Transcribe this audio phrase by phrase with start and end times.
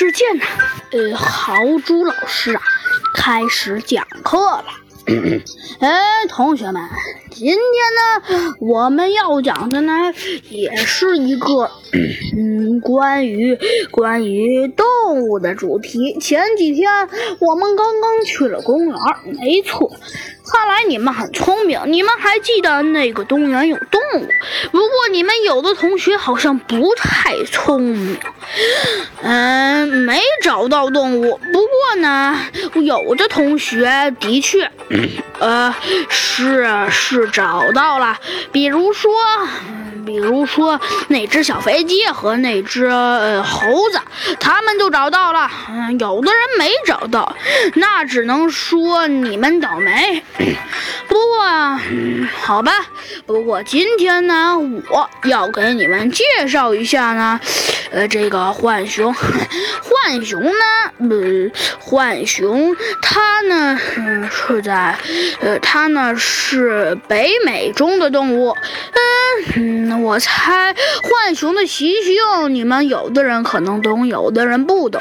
[0.00, 0.44] 只见呢，
[0.92, 1.52] 呃，豪
[1.84, 2.62] 猪老师啊，
[3.14, 4.64] 开始讲课了。
[5.80, 6.82] 哎，同学们，
[7.30, 9.92] 今天呢，我们要讲的呢，
[10.48, 11.70] 也是一个
[12.34, 13.58] 嗯，关于
[13.90, 14.86] 关于动
[15.20, 16.18] 物的主题。
[16.18, 16.90] 前几天
[17.38, 18.96] 我们刚刚去了公园，
[19.38, 19.90] 没错。
[20.52, 24.26] 看来你们很聪明，你们还记得那个公园有动物。
[24.72, 28.16] 不过你们有的同学好像不太聪明，
[29.22, 31.38] 嗯，没找到动物。
[31.52, 32.38] 不过呢，
[32.74, 34.70] 有的同学的确，
[35.38, 35.74] 呃，
[36.08, 38.18] 是是找到了，
[38.52, 39.10] 比如说。
[40.06, 42.90] 比如说那只小飞机和那只
[43.44, 44.00] 猴子，
[44.40, 45.48] 他们就找到了。
[45.68, 47.36] 嗯，有的人没找到，
[47.74, 50.22] 那只能说你们倒霉。
[51.06, 51.78] 不过，
[52.40, 52.86] 好吧。
[53.26, 54.56] 不过今天呢，
[54.90, 57.38] 我要给你们介绍一下呢，
[57.90, 59.14] 呃，这个浣熊。
[60.04, 60.50] 浣熊呢，
[60.98, 64.96] 呃，浣熊它呢，嗯，是在，
[65.40, 68.54] 呃，它呢是北美中的动物。
[69.56, 69.80] 嗯。
[70.02, 75.00] 我猜浣熊的习性，你们有的人可能懂，有的人不懂。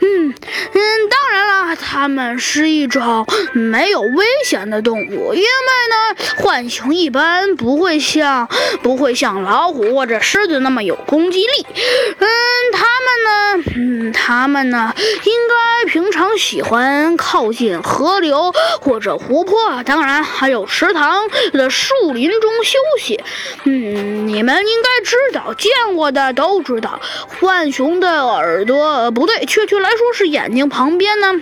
[0.00, 0.34] 嗯
[0.72, 8.48] 嗯，当然了，它们是一种没有危险的动物，因为呢，浣熊一般不会像
[8.82, 11.66] 不会像老虎或者狮子那么有攻击力。
[12.18, 12.26] 嗯，
[12.72, 14.94] 它们呢，嗯，它们呢，
[15.88, 23.20] 平常喜欢靠近河流或者湖泊，当然还有池塘的树林中休息。
[23.64, 24.48] 嗯，你。
[24.48, 26.98] 们应该知道，见过的都知道，
[27.38, 31.34] 浣熊的耳朵不对，确切来说是眼睛旁边呢。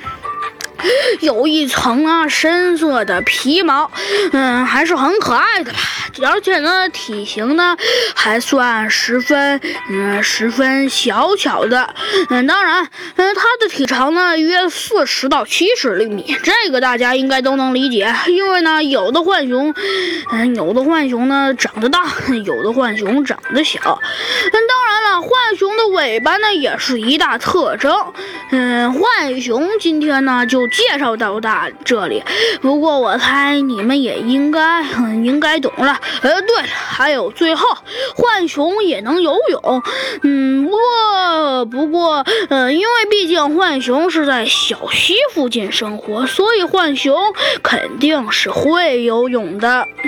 [1.20, 3.90] 有一层啊深色的皮毛，
[4.32, 5.78] 嗯，还是很可爱的吧。
[6.22, 7.76] 而且呢，体型呢
[8.14, 9.60] 还算十分，
[9.90, 11.94] 嗯，十分小巧的。
[12.30, 18.14] 嗯，当然，嗯，它的体长呢约四十到七十厘米，这个大家应该都能理解。
[18.28, 19.74] 因为呢，有的浣熊，
[20.32, 22.04] 嗯，有的浣熊呢长得大，
[22.44, 23.78] 有的浣熊长得小。
[23.80, 27.94] 嗯，当然了，浣熊的尾巴呢也是一大特征。
[28.50, 30.65] 嗯，浣熊今天呢就。
[30.68, 32.22] 介绍到大这里，
[32.60, 35.98] 不过我猜你们也应该很应该懂了。
[36.22, 37.66] 呃，对了，还有最后，
[38.16, 39.82] 浣熊也能游泳。
[40.22, 47.16] 嗯，不过不过，呃，因为毕竟浣熊是在小溪附近生活，所以浣熊
[47.62, 49.86] 肯定是会游泳的。